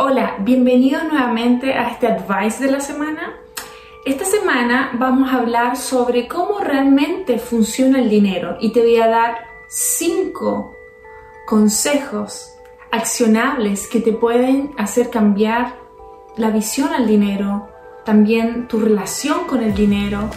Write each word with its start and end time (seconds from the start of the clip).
Hola, 0.00 0.36
bienvenidos 0.38 1.02
nuevamente 1.10 1.74
a 1.74 1.88
este 1.88 2.06
advice 2.06 2.64
de 2.64 2.70
la 2.70 2.78
semana. 2.78 3.34
Esta 4.04 4.24
semana 4.24 4.92
vamos 4.92 5.28
a 5.28 5.38
hablar 5.38 5.76
sobre 5.76 6.28
cómo 6.28 6.60
realmente 6.60 7.40
funciona 7.40 7.98
el 7.98 8.08
dinero 8.08 8.58
y 8.60 8.70
te 8.72 8.78
voy 8.78 8.98
a 8.98 9.08
dar 9.08 9.38
cinco 9.66 10.72
consejos 11.46 12.54
accionables 12.92 13.88
que 13.88 13.98
te 13.98 14.12
pueden 14.12 14.70
hacer 14.78 15.10
cambiar 15.10 15.74
la 16.36 16.50
visión 16.50 16.94
al 16.94 17.08
dinero, 17.08 17.68
también 18.04 18.68
tu 18.68 18.78
relación 18.78 19.46
con 19.48 19.64
el 19.64 19.74
dinero 19.74 20.30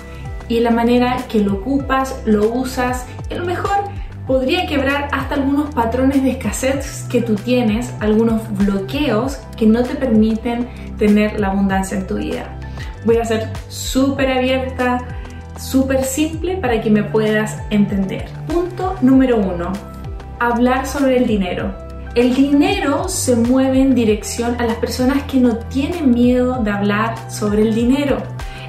y 0.47 0.59
la 0.61 0.71
manera 0.71 1.17
que 1.29 1.39
lo 1.39 1.53
ocupas, 1.53 2.23
lo 2.25 2.49
usas 2.49 3.05
y 3.29 3.35
lo 3.35 3.45
mejor 3.45 3.80
podría 4.27 4.65
quebrar 4.67 5.09
hasta 5.11 5.35
algunos 5.35 5.73
patrones 5.73 6.23
de 6.23 6.31
escasez 6.31 7.05
que 7.09 7.21
tú 7.21 7.35
tienes, 7.35 7.93
algunos 7.99 8.41
bloqueos 8.57 9.37
que 9.57 9.65
no 9.65 9.83
te 9.83 9.95
permiten 9.95 10.69
tener 10.97 11.39
la 11.39 11.47
abundancia 11.47 11.97
en 11.97 12.07
tu 12.07 12.15
vida. 12.15 12.57
Voy 13.05 13.17
a 13.17 13.25
ser 13.25 13.49
súper 13.67 14.31
abierta, 14.31 14.99
súper 15.57 16.03
simple 16.03 16.57
para 16.57 16.81
que 16.81 16.89
me 16.89 17.03
puedas 17.03 17.57
entender. 17.69 18.25
Punto 18.47 18.95
número 19.01 19.37
uno, 19.37 19.73
hablar 20.39 20.87
sobre 20.87 21.17
el 21.17 21.27
dinero. 21.27 21.73
El 22.13 22.35
dinero 22.35 23.07
se 23.07 23.35
mueve 23.35 23.79
en 23.79 23.95
dirección 23.95 24.59
a 24.59 24.65
las 24.65 24.75
personas 24.75 25.23
que 25.23 25.39
no 25.39 25.55
tienen 25.57 26.11
miedo 26.11 26.61
de 26.61 26.69
hablar 26.69 27.15
sobre 27.31 27.61
el 27.61 27.73
dinero. 27.73 28.17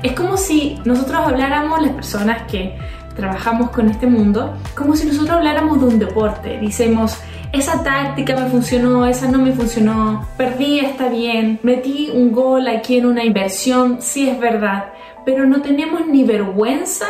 Es 0.02 0.12
como 0.12 0.36
si 0.36 0.80
nosotros 0.84 1.20
habláramos, 1.27 1.82
las 1.82 1.92
personas 1.92 2.42
que 2.50 2.77
trabajamos 3.14 3.70
con 3.70 3.88
este 3.88 4.06
mundo, 4.06 4.54
como 4.74 4.96
si 4.96 5.06
nosotros 5.06 5.30
habláramos 5.36 5.80
de 5.80 5.86
un 5.86 5.98
deporte. 5.98 6.58
Dicemos, 6.58 7.18
esa 7.52 7.82
táctica 7.82 8.34
me 8.36 8.48
funcionó, 8.48 9.06
esa 9.06 9.30
no 9.30 9.38
me 9.38 9.52
funcionó, 9.52 10.26
perdí, 10.36 10.80
está 10.80 11.08
bien, 11.08 11.60
metí 11.62 12.10
un 12.12 12.32
gol 12.32 12.66
aquí 12.68 12.96
en 12.96 13.06
una 13.06 13.24
inversión, 13.24 13.98
sí 14.00 14.28
es 14.28 14.40
verdad, 14.40 14.92
pero 15.24 15.46
no 15.46 15.60
tenemos 15.60 16.06
ni 16.06 16.24
vergüenza, 16.24 17.06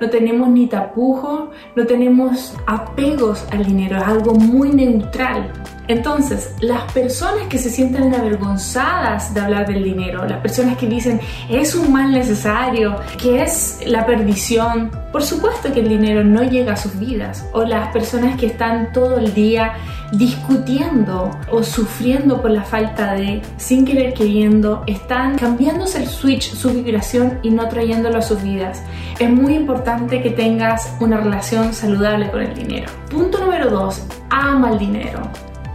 no 0.00 0.10
tenemos 0.10 0.48
ni 0.48 0.66
tapujos, 0.66 1.48
no 1.74 1.86
tenemos 1.86 2.54
apegos 2.66 3.46
al 3.50 3.64
dinero, 3.64 3.96
es 3.96 4.04
algo 4.04 4.34
muy 4.34 4.70
neutral. 4.70 5.50
Entonces, 5.88 6.50
las 6.60 6.90
personas 6.92 7.46
que 7.48 7.58
se 7.58 7.70
sienten 7.70 8.14
avergonzadas 8.14 9.32
de 9.32 9.40
hablar 9.40 9.66
del 9.66 9.84
dinero, 9.84 10.24
las 10.26 10.40
personas 10.40 10.76
que 10.76 10.86
dicen 10.86 11.20
es 11.48 11.74
un 11.74 11.92
mal 11.92 12.12
necesario, 12.12 12.96
que 13.20 13.42
es 13.42 13.80
la 13.86 14.04
perdición, 14.04 14.90
por 15.12 15.22
supuesto 15.22 15.72
que 15.72 15.80
el 15.80 15.88
dinero 15.88 16.24
no 16.24 16.42
llega 16.42 16.72
a 16.74 16.76
sus 16.76 16.98
vidas. 16.98 17.46
O 17.52 17.64
las 17.64 17.88
personas 17.92 18.36
que 18.38 18.46
están 18.46 18.92
todo 18.92 19.18
el 19.18 19.32
día 19.32 19.74
discutiendo 20.12 21.30
o 21.50 21.62
sufriendo 21.62 22.40
por 22.40 22.50
la 22.50 22.62
falta 22.62 23.14
de, 23.14 23.42
sin 23.56 23.84
querer 23.84 24.14
queriendo, 24.14 24.82
están 24.86 25.36
cambiándose 25.36 26.02
el 26.02 26.08
switch, 26.08 26.52
su 26.54 26.70
vibración 26.70 27.38
y 27.42 27.50
no 27.50 27.68
trayéndolo 27.68 28.18
a 28.18 28.22
sus 28.22 28.42
vidas. 28.42 28.82
Es 29.18 29.30
muy 29.30 29.54
importante 29.54 30.22
que 30.22 30.30
tengas 30.30 30.94
una 31.00 31.18
relación 31.18 31.72
saludable 31.72 32.30
con 32.30 32.42
el 32.42 32.54
dinero. 32.54 32.90
Punto 33.10 33.38
número 33.38 33.70
dos, 33.70 34.02
ama 34.30 34.70
el 34.70 34.78
dinero. 34.78 35.22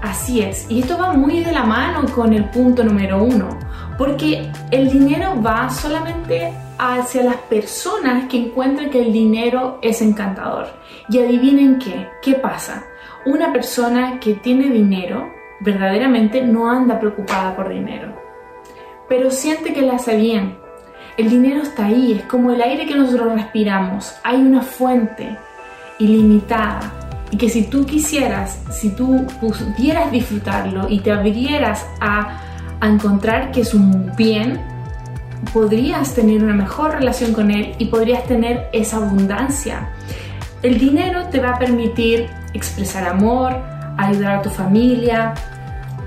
Así 0.01 0.41
es, 0.41 0.65
y 0.67 0.79
esto 0.79 0.97
va 0.97 1.13
muy 1.13 1.43
de 1.43 1.51
la 1.51 1.63
mano 1.63 2.05
con 2.15 2.33
el 2.33 2.45
punto 2.45 2.83
número 2.83 3.23
uno, 3.23 3.49
porque 3.99 4.51
el 4.71 4.89
dinero 4.89 5.39
va 5.39 5.69
solamente 5.69 6.51
hacia 6.79 7.23
las 7.23 7.35
personas 7.35 8.27
que 8.27 8.37
encuentran 8.37 8.89
que 8.89 8.99
el 8.99 9.13
dinero 9.13 9.77
es 9.83 10.01
encantador. 10.01 10.69
Y 11.07 11.19
adivinen 11.19 11.77
qué, 11.77 12.09
¿qué 12.23 12.33
pasa? 12.33 12.83
Una 13.27 13.53
persona 13.53 14.19
que 14.19 14.33
tiene 14.33 14.71
dinero 14.71 15.31
verdaderamente 15.59 16.41
no 16.41 16.71
anda 16.71 16.99
preocupada 16.99 17.55
por 17.55 17.69
dinero, 17.69 18.15
pero 19.07 19.29
siente 19.29 19.71
que 19.71 19.83
le 19.83 19.91
hace 19.91 20.17
bien. 20.17 20.57
El 21.15 21.29
dinero 21.29 21.61
está 21.61 21.85
ahí, 21.85 22.13
es 22.13 22.23
como 22.23 22.51
el 22.51 22.61
aire 22.61 22.87
que 22.87 22.95
nosotros 22.95 23.33
respiramos, 23.33 24.15
hay 24.23 24.41
una 24.41 24.63
fuente 24.63 25.37
ilimitada 25.99 27.10
y 27.31 27.37
que 27.37 27.49
si 27.49 27.63
tú 27.63 27.85
quisieras, 27.85 28.59
si 28.69 28.89
tú 28.89 29.25
pudieras 29.39 30.11
disfrutarlo 30.11 30.87
y 30.89 30.99
te 30.99 31.11
abrieras 31.11 31.85
a, 31.99 32.37
encontrar 32.83 33.51
que 33.51 33.61
es 33.61 33.75
un 33.75 34.11
bien, 34.17 34.59
podrías 35.53 36.15
tener 36.15 36.43
una 36.43 36.55
mejor 36.55 36.93
relación 36.93 37.31
con 37.31 37.51
él 37.51 37.75
y 37.77 37.85
podrías 37.85 38.23
tener 38.25 38.69
esa 38.73 38.97
abundancia. 38.97 39.91
El 40.63 40.79
dinero 40.79 41.27
te 41.27 41.39
va 41.39 41.51
a 41.51 41.59
permitir 41.59 42.27
expresar 42.55 43.07
amor, 43.07 43.55
ayudar 43.97 44.37
a 44.37 44.41
tu 44.41 44.49
familia, 44.49 45.35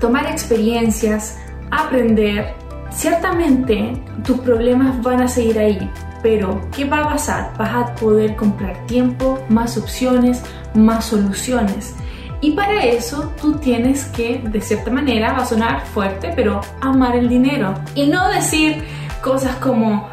tomar 0.01 0.25
experiencias, 0.25 1.37
aprender. 1.71 2.53
Ciertamente 2.91 3.93
tus 4.25 4.39
problemas 4.39 5.01
van 5.01 5.21
a 5.21 5.29
seguir 5.29 5.57
ahí, 5.57 5.89
pero 6.25 6.59
¿qué 6.75 6.85
va 6.85 7.01
a 7.01 7.09
pasar? 7.09 7.53
Vas 7.55 7.75
a 7.75 7.93
poder 7.93 8.35
comprar 8.35 8.83
tiempo, 8.87 9.37
más 9.47 9.77
opciones, 9.77 10.41
más 10.73 11.05
soluciones. 11.05 11.95
Y 12.41 12.53
para 12.53 12.83
eso 12.83 13.31
tú 13.39 13.59
tienes 13.59 14.05
que, 14.05 14.39
de 14.39 14.59
cierta 14.59 14.89
manera, 14.89 15.33
va 15.33 15.43
a 15.43 15.45
sonar 15.45 15.85
fuerte, 15.85 16.33
pero 16.35 16.61
amar 16.81 17.15
el 17.15 17.29
dinero. 17.29 17.75
Y 17.93 18.07
no 18.07 18.27
decir 18.31 18.83
cosas 19.21 19.57
como, 19.57 20.09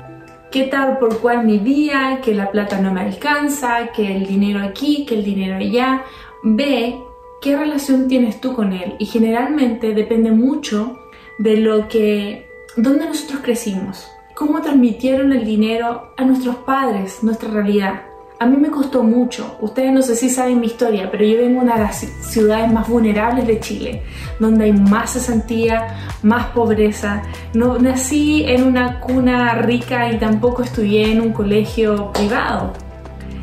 ¿qué 0.50 0.65
tal 0.65 0.99
por 0.99 1.19
cuál 1.19 1.47
mi 1.47 1.56
día? 1.56 2.21
Que 2.23 2.34
la 2.34 2.50
plata 2.50 2.79
no 2.79 2.93
me 2.93 3.00
alcanza, 3.00 3.87
que 3.97 4.15
el 4.15 4.27
dinero 4.27 4.62
aquí, 4.62 5.06
que 5.06 5.15
el 5.15 5.25
dinero 5.25 5.56
allá. 5.56 6.05
Ve 6.43 6.94
qué 7.41 7.56
relación 7.56 8.06
tienes 8.06 8.39
tú 8.39 8.55
con 8.55 8.75
él. 8.75 8.97
Y 8.99 9.06
generalmente 9.06 9.94
depende 9.94 10.31
mucho 10.31 10.99
de 11.39 11.56
lo 11.56 11.89
que, 11.89 12.50
dónde 12.77 13.06
nosotros 13.06 13.41
crecimos 13.43 14.12
cómo 14.34 14.60
transmitieron 14.60 15.32
el 15.32 15.44
dinero 15.44 16.12
a 16.16 16.25
nuestros 16.25 16.56
padres, 16.56 17.22
nuestra 17.22 17.50
realidad. 17.50 18.03
A 18.38 18.47
mí 18.47 18.56
me 18.56 18.70
costó 18.70 19.04
mucho. 19.04 19.56
Ustedes 19.60 19.93
no 19.93 20.03
sé 20.03 20.16
si 20.16 20.28
saben 20.28 20.59
mi 20.59 20.66
historia, 20.66 21.09
pero 21.10 21.25
yo 21.25 21.38
vengo 21.38 21.60
de 21.60 21.66
una 21.66 21.75
de 21.76 21.82
las 21.82 21.98
ciudades 21.98 22.72
más 22.72 22.88
vulnerables 22.88 23.47
de 23.47 23.60
Chile, 23.60 24.03
donde 24.41 24.65
hay 24.65 24.72
más 24.72 25.12
cesantía, 25.12 25.97
más 26.22 26.47
pobreza. 26.47 27.22
No 27.54 27.78
nací 27.78 28.44
en 28.48 28.65
una 28.65 28.98
cuna 28.98 29.54
rica 29.54 30.10
y 30.10 30.19
tampoco 30.19 30.62
estudié 30.62 31.12
en 31.12 31.20
un 31.20 31.32
colegio 31.32 32.10
privado. 32.12 32.72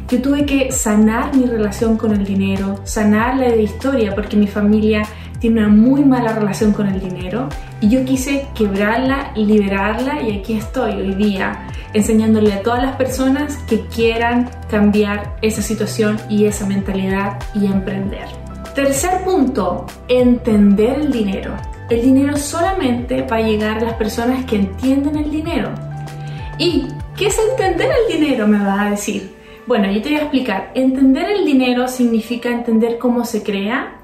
Yo 0.09 0.21
tuve 0.21 0.45
que 0.45 0.71
sanar 0.71 1.35
mi 1.35 1.45
relación 1.45 1.95
con 1.95 2.11
el 2.11 2.25
dinero, 2.25 2.79
sanar 2.83 3.37
la 3.37 3.55
historia, 3.55 4.13
porque 4.15 4.35
mi 4.35 4.47
familia 4.47 5.03
tiene 5.39 5.61
una 5.61 5.69
muy 5.69 6.03
mala 6.03 6.33
relación 6.33 6.73
con 6.73 6.87
el 6.87 6.99
dinero 6.99 7.49
y 7.81 7.89
yo 7.89 8.03
quise 8.05 8.47
quebrarla, 8.55 9.31
liberarla 9.35 10.21
y 10.21 10.37
aquí 10.39 10.53
estoy 10.53 10.93
hoy 10.93 11.13
día 11.15 11.67
enseñándole 11.93 12.53
a 12.53 12.61
todas 12.61 12.83
las 12.83 12.95
personas 12.95 13.57
que 13.67 13.81
quieran 13.87 14.49
cambiar 14.69 15.35
esa 15.41 15.61
situación 15.61 16.17
y 16.29 16.45
esa 16.45 16.65
mentalidad 16.65 17.39
y 17.55 17.65
emprender. 17.65 18.27
Tercer 18.75 19.23
punto, 19.23 19.85
entender 20.07 20.99
el 20.99 21.11
dinero. 21.11 21.53
El 21.89 22.01
dinero 22.01 22.37
solamente 22.37 23.23
va 23.23 23.37
a 23.37 23.41
llegar 23.41 23.79
a 23.79 23.81
las 23.81 23.93
personas 23.93 24.45
que 24.45 24.57
entienden 24.57 25.17
el 25.17 25.31
dinero. 25.31 25.69
¿Y 26.59 26.85
qué 27.15 27.27
es 27.27 27.39
entender 27.49 27.89
el 27.89 28.19
dinero? 28.19 28.47
Me 28.47 28.59
vas 28.59 28.79
a 28.79 28.89
decir. 28.91 29.35
Bueno, 29.65 29.91
yo 29.91 30.01
te 30.01 30.09
voy 30.09 30.17
a 30.17 30.21
explicar. 30.21 30.71
Entender 30.75 31.29
el 31.29 31.45
dinero 31.45 31.87
significa 31.87 32.49
entender 32.49 32.97
cómo 32.99 33.25
se 33.25 33.43
crea, 33.43 33.98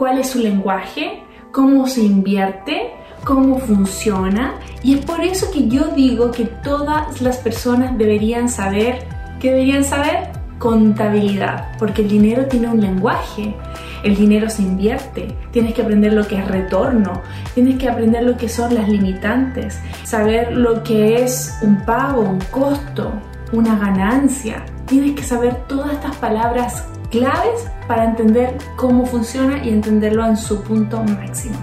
cuál 0.00 0.16
es 0.16 0.30
su 0.30 0.38
lenguaje, 0.38 1.22
cómo 1.52 1.86
se 1.86 2.00
invierte, 2.00 2.90
cómo 3.22 3.58
funciona. 3.58 4.54
Y 4.82 4.94
es 4.94 5.04
por 5.04 5.20
eso 5.20 5.50
que 5.52 5.68
yo 5.68 5.88
digo 5.88 6.30
que 6.30 6.46
todas 6.46 7.20
las 7.20 7.36
personas 7.36 7.98
deberían 7.98 8.48
saber, 8.48 9.06
¿qué 9.40 9.50
deberían 9.50 9.84
saber? 9.84 10.30
Contabilidad, 10.58 11.72
porque 11.78 12.00
el 12.00 12.08
dinero 12.08 12.46
tiene 12.46 12.68
un 12.68 12.80
lenguaje, 12.80 13.54
el 14.02 14.16
dinero 14.16 14.48
se 14.48 14.62
invierte, 14.62 15.36
tienes 15.50 15.74
que 15.74 15.82
aprender 15.82 16.14
lo 16.14 16.26
que 16.26 16.38
es 16.38 16.48
retorno, 16.48 17.20
tienes 17.52 17.78
que 17.78 17.90
aprender 17.90 18.22
lo 18.22 18.38
que 18.38 18.48
son 18.48 18.74
las 18.74 18.88
limitantes, 18.88 19.80
saber 20.04 20.56
lo 20.56 20.82
que 20.82 21.22
es 21.22 21.58
un 21.60 21.76
pago, 21.84 22.22
un 22.22 22.40
costo, 22.50 23.12
una 23.52 23.76
ganancia, 23.76 24.64
tienes 24.86 25.14
que 25.14 25.24
saber 25.24 25.56
todas 25.68 25.92
estas 25.92 26.16
palabras 26.16 26.86
claves 27.10 27.68
para 27.90 28.04
entender 28.04 28.56
cómo 28.76 29.04
funciona 29.04 29.64
y 29.64 29.68
entenderlo 29.68 30.24
en 30.24 30.36
su 30.36 30.62
punto 30.62 31.02
máximo. 31.02 31.58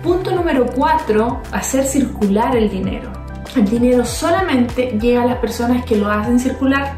Punto 0.00 0.30
número 0.30 0.64
4, 0.64 1.42
hacer 1.50 1.82
circular 1.86 2.54
el 2.54 2.70
dinero. 2.70 3.10
El 3.56 3.64
dinero 3.64 4.04
solamente 4.04 4.96
llega 5.00 5.24
a 5.24 5.26
las 5.26 5.38
personas 5.38 5.84
que 5.84 5.96
lo 5.96 6.08
hacen 6.08 6.38
circular, 6.38 6.92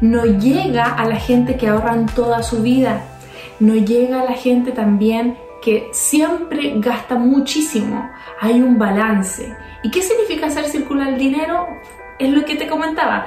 no 0.00 0.24
llega 0.24 0.86
a 0.86 1.06
la 1.06 1.14
gente 1.14 1.56
que 1.56 1.68
ahorran 1.68 2.06
toda 2.06 2.42
su 2.42 2.62
vida, 2.62 3.00
no 3.60 3.76
llega 3.76 4.22
a 4.22 4.24
la 4.24 4.32
gente 4.32 4.72
también 4.72 5.38
que 5.62 5.88
siempre 5.92 6.72
gasta 6.78 7.14
muchísimo. 7.14 8.10
Hay 8.40 8.60
un 8.60 8.76
balance. 8.76 9.54
¿Y 9.84 9.90
qué 9.92 10.02
significa 10.02 10.46
hacer 10.46 10.64
circular 10.64 11.10
el 11.10 11.18
dinero? 11.18 11.68
Es 12.18 12.28
lo 12.28 12.44
que 12.44 12.56
te 12.56 12.66
comentaba. 12.66 13.26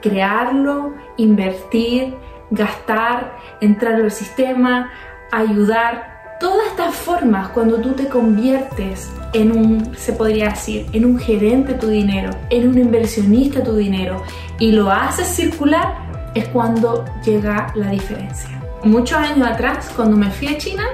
Crearlo, 0.00 0.94
invertir, 1.18 2.14
gastar, 2.50 3.36
entrar 3.60 3.94
al 3.94 4.10
sistema, 4.10 4.90
ayudar. 5.32 6.38
Todas 6.40 6.68
estas 6.68 6.94
formas, 6.94 7.48
cuando 7.50 7.76
tú 7.80 7.92
te 7.92 8.08
conviertes 8.08 9.10
en 9.34 9.52
un, 9.52 9.94
se 9.96 10.12
podría 10.14 10.50
decir, 10.50 10.86
en 10.92 11.04
un 11.04 11.18
gerente 11.18 11.74
tu 11.74 11.88
dinero, 11.88 12.30
en 12.48 12.68
un 12.68 12.78
inversionista 12.78 13.62
tu 13.62 13.76
dinero 13.76 14.22
y 14.58 14.72
lo 14.72 14.90
haces 14.90 15.26
circular, 15.26 15.94
es 16.34 16.48
cuando 16.48 17.04
llega 17.24 17.72
la 17.74 17.90
diferencia. 17.90 18.48
Muchos 18.84 19.18
años 19.18 19.46
atrás, 19.46 19.90
cuando 19.94 20.16
me 20.16 20.30
fui 20.30 20.48
a 20.48 20.56
China, 20.56 20.84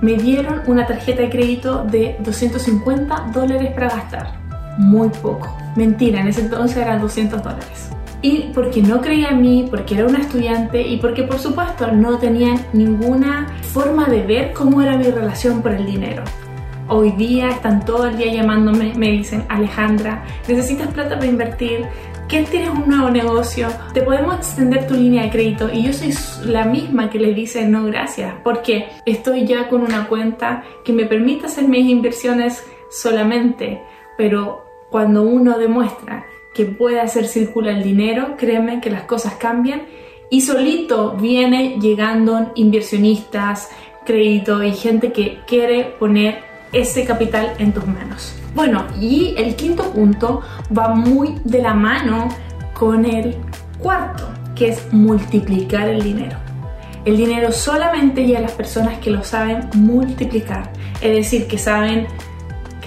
me 0.00 0.14
dieron 0.14 0.62
una 0.66 0.86
tarjeta 0.86 1.22
de 1.22 1.30
crédito 1.30 1.84
de 1.84 2.16
250 2.20 3.30
dólares 3.34 3.72
para 3.74 3.90
gastar. 3.90 4.32
Muy 4.78 5.08
poco. 5.08 5.54
Mentira, 5.76 6.20
en 6.20 6.28
ese 6.28 6.42
entonces 6.42 6.78
eran 6.78 7.00
200 7.00 7.42
dólares. 7.42 7.90
Y 8.20 8.50
porque 8.52 8.82
no 8.82 9.00
creía 9.00 9.28
en 9.28 9.40
mí, 9.40 9.66
porque 9.70 9.94
era 9.94 10.06
una 10.06 10.18
estudiante 10.18 10.82
y 10.82 10.96
porque 10.96 11.22
por 11.22 11.38
supuesto 11.38 11.92
no 11.92 12.18
tenía 12.18 12.56
ninguna 12.72 13.46
forma 13.72 14.08
de 14.08 14.22
ver 14.22 14.52
cómo 14.52 14.82
era 14.82 14.96
mi 14.96 15.04
relación 15.04 15.62
por 15.62 15.72
el 15.72 15.86
dinero. 15.86 16.24
Hoy 16.88 17.12
día 17.12 17.50
están 17.50 17.84
todo 17.84 18.06
el 18.06 18.16
día 18.16 18.32
llamándome, 18.32 18.94
me 18.96 19.10
dicen, 19.10 19.44
Alejandra, 19.48 20.24
necesitas 20.48 20.88
plata 20.88 21.16
para 21.16 21.26
invertir, 21.26 21.86
que 22.28 22.42
tienes 22.42 22.70
un 22.70 22.88
nuevo 22.88 23.08
negocio, 23.10 23.68
te 23.94 24.02
podemos 24.02 24.36
extender 24.36 24.86
tu 24.86 24.94
línea 24.94 25.24
de 25.24 25.30
crédito 25.30 25.70
y 25.72 25.84
yo 25.84 25.92
soy 25.92 26.12
la 26.44 26.64
misma 26.64 27.08
que 27.08 27.18
le 27.18 27.32
dice 27.32 27.66
no 27.66 27.84
gracias, 27.84 28.34
porque 28.44 28.88
estoy 29.06 29.46
ya 29.46 29.68
con 29.68 29.80
una 29.80 30.08
cuenta 30.08 30.62
que 30.84 30.92
me 30.92 31.06
permite 31.06 31.46
hacer 31.46 31.66
mis 31.66 31.88
inversiones 31.88 32.64
solamente, 32.90 33.82
pero 34.18 34.64
cuando 34.90 35.22
uno 35.22 35.58
demuestra 35.58 36.26
que 36.58 36.64
puede 36.64 37.00
hacer 37.00 37.28
circular 37.28 37.76
el 37.76 37.84
dinero, 37.84 38.34
créeme 38.36 38.80
que 38.80 38.90
las 38.90 39.02
cosas 39.02 39.34
cambian 39.34 39.82
y 40.28 40.40
solito 40.40 41.12
viene 41.12 41.78
llegando 41.80 42.50
inversionistas, 42.56 43.70
crédito 44.04 44.64
y 44.64 44.72
gente 44.72 45.12
que 45.12 45.38
quiere 45.46 45.84
poner 45.84 46.40
ese 46.72 47.04
capital 47.04 47.52
en 47.60 47.72
tus 47.72 47.86
manos. 47.86 48.34
Bueno, 48.56 48.84
y 49.00 49.34
el 49.36 49.54
quinto 49.54 49.84
punto 49.92 50.42
va 50.76 50.88
muy 50.96 51.36
de 51.44 51.62
la 51.62 51.74
mano 51.74 52.28
con 52.74 53.04
el 53.04 53.36
cuarto, 53.78 54.28
que 54.56 54.70
es 54.70 54.92
multiplicar 54.92 55.88
el 55.88 56.02
dinero. 56.02 56.38
El 57.04 57.16
dinero 57.16 57.52
solamente 57.52 58.26
llega 58.26 58.40
a 58.40 58.42
las 58.42 58.52
personas 58.52 58.98
que 58.98 59.12
lo 59.12 59.22
saben 59.22 59.70
multiplicar, 59.74 60.72
es 61.00 61.12
decir, 61.12 61.46
que 61.46 61.56
saben 61.56 62.08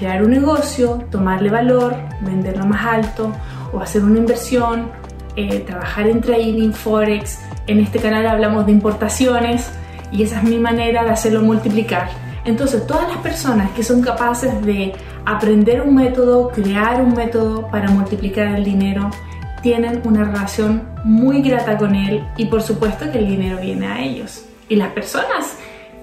crear 0.01 0.23
un 0.23 0.31
negocio, 0.31 1.05
tomarle 1.11 1.51
valor, 1.51 1.95
venderlo 2.21 2.65
más 2.65 2.83
alto 2.87 3.31
o 3.71 3.79
hacer 3.79 4.03
una 4.03 4.17
inversión, 4.17 4.89
eh, 5.35 5.59
trabajar 5.59 6.07
en 6.07 6.21
trading, 6.21 6.71
forex. 6.71 7.37
En 7.67 7.79
este 7.79 7.99
canal 7.99 8.25
hablamos 8.25 8.65
de 8.65 8.71
importaciones 8.71 9.69
y 10.11 10.23
esa 10.23 10.39
es 10.39 10.43
mi 10.43 10.57
manera 10.57 11.03
de 11.03 11.11
hacerlo 11.11 11.43
multiplicar. 11.43 12.09
Entonces, 12.45 12.87
todas 12.87 13.07
las 13.09 13.19
personas 13.19 13.69
que 13.73 13.83
son 13.83 14.01
capaces 14.01 14.65
de 14.65 14.93
aprender 15.23 15.83
un 15.83 15.93
método, 15.93 16.49
crear 16.49 16.99
un 16.99 17.13
método 17.13 17.67
para 17.67 17.91
multiplicar 17.91 18.55
el 18.55 18.63
dinero, 18.63 19.11
tienen 19.61 20.01
una 20.03 20.23
relación 20.23 20.81
muy 21.03 21.43
grata 21.43 21.77
con 21.77 21.93
él 21.93 22.25
y 22.37 22.45
por 22.45 22.63
supuesto 22.63 23.11
que 23.11 23.19
el 23.19 23.27
dinero 23.27 23.59
viene 23.61 23.85
a 23.85 24.01
ellos. 24.01 24.45
Y 24.67 24.77
las 24.77 24.93
personas, 24.93 25.59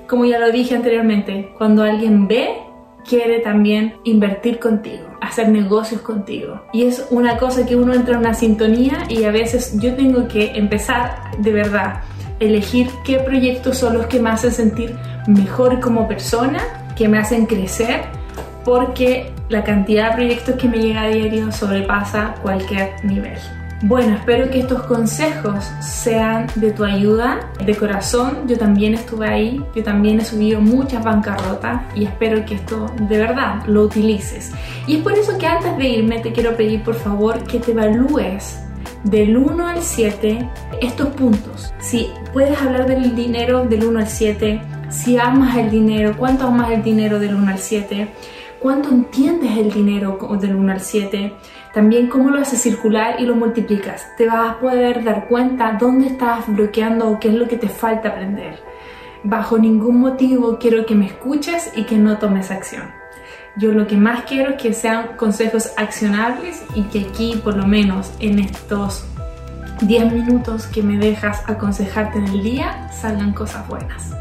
como 0.07 0.25
ya 0.25 0.39
lo 0.39 0.53
dije 0.53 0.77
anteriormente, 0.77 1.53
cuando 1.59 1.83
alguien 1.83 2.29
ve, 2.29 2.68
quiere 3.09 3.41
también 3.41 3.95
invertir 4.05 4.59
contigo, 4.59 5.05
hacer 5.21 5.49
negocios 5.49 6.03
contigo. 6.03 6.63
Y 6.73 6.85
es 6.85 7.07
una 7.11 7.39
cosa 7.39 7.65
que 7.67 7.77
uno 7.77 7.95
entra 7.95 8.15
en 8.15 8.21
una 8.21 8.35
sintonía 8.35 9.05
y 9.09 9.25
a 9.25 9.31
veces 9.31 9.79
yo 9.81 9.95
tengo 9.95 10.29
que 10.29 10.53
empezar 10.55 11.33
de 11.39 11.53
verdad 11.53 12.03
elegir 12.41 12.89
qué 13.05 13.19
proyectos 13.19 13.79
son 13.79 13.95
los 13.95 14.07
que 14.07 14.21
me 14.21 14.31
hacen 14.31 14.53
sentir 14.53 14.95
mejor 15.27 15.81
como 15.81 16.07
persona, 16.07 16.61
que 16.97 17.09
me 17.09 17.19
hacen 17.19 17.47
crecer, 17.47 18.03
porque 18.65 19.33
la 19.49 19.65
cantidad 19.65 20.11
de 20.11 20.17
proyectos 20.17 20.55
que 20.57 20.69
me 20.69 20.79
llega 20.79 21.03
a 21.03 21.09
diario 21.09 21.51
sobrepasa 21.51 22.35
cualquier 22.43 23.05
nivel. 23.05 23.39
Bueno, 23.83 24.17
espero 24.17 24.51
que 24.51 24.59
estos 24.59 24.83
consejos 24.83 25.65
sean 25.81 26.49
de 26.57 26.73
tu 26.73 26.83
ayuda. 26.83 27.49
De 27.65 27.77
corazón, 27.77 28.49
yo 28.49 28.59
también 28.59 28.95
estuve 28.95 29.29
ahí, 29.29 29.65
yo 29.73 29.85
también 29.85 30.19
he 30.19 30.25
subido 30.25 30.61
muchas 30.61 31.05
bancarrotas 31.05 31.83
y 31.95 32.05
espero 32.05 32.45
que 32.45 32.57
esto 32.57 32.87
de 33.03 33.19
verdad 33.19 33.63
lo 33.67 33.85
utilices. 33.85 34.51
Y 34.89 34.97
es 34.97 35.03
por 35.03 35.13
eso 35.13 35.39
que 35.39 35.47
antes 35.47 35.77
de 35.77 35.89
irme 35.89 36.19
te 36.19 36.33
quiero 36.33 36.57
pedir 36.57 36.83
por 36.83 36.97
favor 36.97 37.45
que 37.45 37.61
te 37.61 37.71
evalúes 37.71 38.59
del 39.05 39.37
1 39.37 39.69
al 39.69 39.81
7 39.81 40.49
estos 40.81 41.09
puntos. 41.11 41.73
Si 41.79 42.09
puedes 42.33 42.61
hablar 42.61 42.89
del 42.89 43.15
dinero 43.15 43.65
del 43.65 43.85
1 43.85 44.01
al 44.01 44.09
7, 44.09 44.61
si 44.91 45.19
amas 45.19 45.57
el 45.57 45.71
dinero, 45.71 46.17
cuánto 46.19 46.49
amas 46.49 46.73
el 46.73 46.83
dinero 46.83 47.21
del 47.21 47.37
1 47.37 47.49
al 47.49 47.59
7, 47.59 48.09
cuánto 48.61 48.91
entiendes 48.91 49.57
el 49.57 49.73
dinero 49.73 50.19
del 50.41 50.55
1 50.57 50.73
al 50.73 50.81
7, 50.81 51.33
también 51.73 52.09
cómo 52.09 52.31
lo 52.31 52.41
haces 52.41 52.61
circular 52.61 53.21
y 53.21 53.27
lo 53.27 53.35
multiplicas. 53.35 54.07
Te 54.17 54.27
vas 54.27 54.51
a 54.51 54.59
poder 54.59 55.05
dar 55.05 55.29
cuenta 55.29 55.77
dónde 55.79 56.09
estás 56.09 56.47
bloqueando 56.49 57.09
o 57.09 57.21
qué 57.21 57.29
es 57.29 57.35
lo 57.35 57.49
que 57.49 57.57
te 57.57 57.69
falta 57.69 58.09
aprender. 58.09 58.59
Bajo 59.25 59.59
ningún 59.59 60.01
motivo 60.01 60.59
quiero 60.59 60.87
que 60.87 60.95
me 60.95 61.07
escuches 61.07 61.73
y 61.77 61.85
que 61.85 61.99
no 61.99 62.19
tomes 62.19 62.51
acción. 62.51 62.85
Yo 63.57 63.73
lo 63.73 63.87
que 63.87 63.97
más 63.97 64.23
quiero 64.23 64.51
es 64.51 64.63
que 64.63 64.73
sean 64.73 65.17
consejos 65.17 65.73
accionables 65.77 66.63
y 66.75 66.83
que 66.85 67.01
aquí, 67.01 67.41
por 67.43 67.57
lo 67.57 67.67
menos 67.67 68.13
en 68.21 68.39
estos 68.39 69.05
10 69.83 70.13
minutos 70.13 70.67
que 70.67 70.83
me 70.83 70.97
dejas 70.97 71.43
aconsejarte 71.49 72.19
en 72.19 72.27
el 72.27 72.43
día, 72.43 72.89
salgan 72.93 73.33
cosas 73.33 73.67
buenas. 73.69 74.18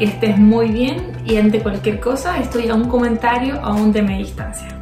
Que 0.00 0.06
estés 0.06 0.38
muy 0.38 0.70
bien 0.70 1.12
y 1.26 1.36
ante 1.36 1.60
cualquier 1.60 2.00
cosa 2.00 2.38
estoy 2.38 2.70
a 2.70 2.74
un 2.74 2.88
comentario 2.88 3.60
a 3.62 3.74
un 3.74 3.92
de 3.92 4.00
mi 4.00 4.16
distancia. 4.16 4.79